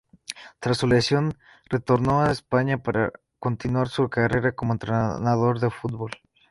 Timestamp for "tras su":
0.59-0.87